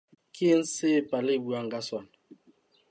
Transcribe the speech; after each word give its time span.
Ke 0.33 0.45
eng 0.55 0.65
seo 0.73 0.99
pale 1.09 1.31
e 1.37 1.41
buang 1.45 1.67
ka 1.73 1.79
sona? 1.87 2.09